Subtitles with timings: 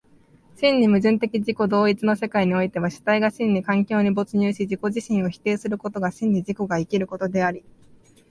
[0.55, 7.63] 真に矛盾的自己同一の世界においては、主体が真に環境に没入し自己自身を否定することが真に自己が生きることであり、